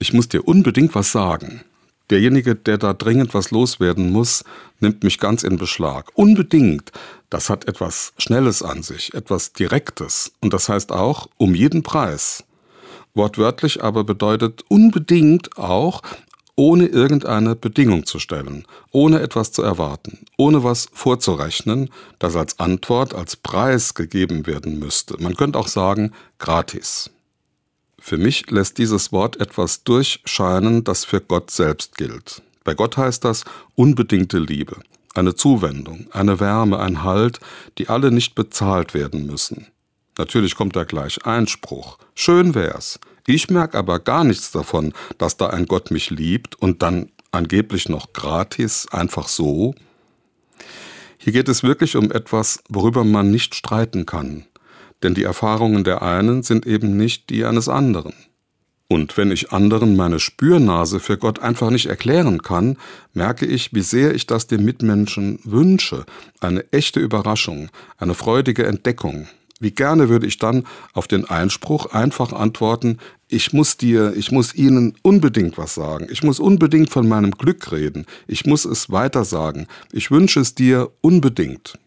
ich 0.00 0.12
muss 0.12 0.28
dir 0.28 0.48
unbedingt 0.48 0.94
was 0.96 1.12
sagen. 1.12 1.60
Derjenige, 2.10 2.56
der 2.56 2.78
da 2.78 2.92
dringend 2.92 3.34
was 3.34 3.52
loswerden 3.52 4.10
muss, 4.10 4.42
nimmt 4.80 5.04
mich 5.04 5.18
ganz 5.18 5.44
in 5.44 5.58
Beschlag. 5.58 6.10
Unbedingt. 6.14 6.90
Das 7.28 7.48
hat 7.48 7.68
etwas 7.68 8.12
Schnelles 8.18 8.64
an 8.64 8.82
sich, 8.82 9.14
etwas 9.14 9.52
Direktes. 9.52 10.32
Und 10.40 10.52
das 10.52 10.68
heißt 10.68 10.90
auch 10.90 11.28
um 11.36 11.54
jeden 11.54 11.84
Preis. 11.84 12.42
Wortwörtlich 13.14 13.84
aber 13.84 14.02
bedeutet 14.02 14.64
unbedingt 14.68 15.56
auch, 15.56 16.02
ohne 16.56 16.86
irgendeine 16.86 17.54
Bedingung 17.54 18.06
zu 18.06 18.18
stellen, 18.18 18.66
ohne 18.90 19.20
etwas 19.20 19.52
zu 19.52 19.62
erwarten, 19.62 20.18
ohne 20.36 20.64
was 20.64 20.88
vorzurechnen, 20.92 21.90
das 22.18 22.36
als 22.36 22.58
Antwort, 22.58 23.14
als 23.14 23.36
Preis 23.36 23.94
gegeben 23.94 24.46
werden 24.46 24.78
müsste. 24.78 25.16
Man 25.20 25.36
könnte 25.36 25.58
auch 25.58 25.68
sagen, 25.68 26.12
gratis. 26.38 27.10
Für 28.00 28.16
mich 28.16 28.50
lässt 28.50 28.78
dieses 28.78 29.12
Wort 29.12 29.40
etwas 29.40 29.84
durchscheinen, 29.84 30.82
das 30.84 31.04
für 31.04 31.20
Gott 31.20 31.50
selbst 31.50 31.96
gilt. 31.96 32.42
Bei 32.64 32.74
Gott 32.74 32.96
heißt 32.96 33.24
das 33.24 33.44
unbedingte 33.74 34.38
Liebe, 34.38 34.76
eine 35.14 35.34
Zuwendung, 35.34 36.06
eine 36.10 36.40
Wärme, 36.40 36.80
ein 36.80 37.04
Halt, 37.04 37.40
die 37.78 37.88
alle 37.88 38.10
nicht 38.10 38.34
bezahlt 38.34 38.94
werden 38.94 39.26
müssen. 39.26 39.66
Natürlich 40.18 40.56
kommt 40.56 40.76
da 40.76 40.84
gleich 40.84 41.24
Einspruch. 41.24 41.98
Schön 42.14 42.54
wär's. 42.54 42.98
Ich 43.26 43.50
merke 43.50 43.78
aber 43.78 44.00
gar 44.00 44.24
nichts 44.24 44.50
davon, 44.50 44.92
dass 45.18 45.36
da 45.36 45.48
ein 45.48 45.66
Gott 45.66 45.90
mich 45.90 46.10
liebt 46.10 46.56
und 46.56 46.82
dann 46.82 47.10
angeblich 47.32 47.88
noch 47.88 48.12
gratis, 48.12 48.88
einfach 48.90 49.28
so. 49.28 49.74
Hier 51.18 51.32
geht 51.32 51.48
es 51.48 51.62
wirklich 51.62 51.96
um 51.96 52.10
etwas, 52.10 52.62
worüber 52.68 53.04
man 53.04 53.30
nicht 53.30 53.54
streiten 53.54 54.06
kann, 54.06 54.46
denn 55.02 55.14
die 55.14 55.24
Erfahrungen 55.24 55.84
der 55.84 56.02
einen 56.02 56.42
sind 56.42 56.66
eben 56.66 56.96
nicht 56.96 57.30
die 57.30 57.44
eines 57.44 57.68
anderen. 57.68 58.12
Und 58.88 59.16
wenn 59.16 59.30
ich 59.30 59.52
anderen 59.52 59.94
meine 59.94 60.18
Spürnase 60.18 60.98
für 60.98 61.16
Gott 61.16 61.38
einfach 61.38 61.70
nicht 61.70 61.86
erklären 61.86 62.42
kann, 62.42 62.76
merke 63.14 63.46
ich, 63.46 63.72
wie 63.72 63.82
sehr 63.82 64.14
ich 64.14 64.26
das 64.26 64.48
dem 64.48 64.64
Mitmenschen 64.64 65.38
wünsche, 65.44 66.04
eine 66.40 66.64
echte 66.72 66.98
Überraschung, 66.98 67.68
eine 67.98 68.14
freudige 68.14 68.66
Entdeckung, 68.66 69.28
wie 69.60 69.70
gerne 69.70 70.08
würde 70.08 70.26
ich 70.26 70.38
dann 70.38 70.64
auf 70.92 71.06
den 71.06 71.24
Einspruch 71.24 71.86
einfach 71.92 72.32
antworten, 72.32 72.98
ich 73.28 73.52
muss 73.52 73.76
dir, 73.76 74.14
ich 74.16 74.32
muss 74.32 74.56
Ihnen 74.56 74.96
unbedingt 75.02 75.56
was 75.56 75.76
sagen, 75.76 76.08
ich 76.10 76.24
muss 76.24 76.40
unbedingt 76.40 76.90
von 76.90 77.06
meinem 77.06 77.30
Glück 77.30 77.70
reden, 77.70 78.06
ich 78.26 78.44
muss 78.44 78.64
es 78.64 78.90
weiter 78.90 79.24
sagen, 79.24 79.68
ich 79.92 80.10
wünsche 80.10 80.40
es 80.40 80.56
dir 80.56 80.90
unbedingt. 81.00 81.78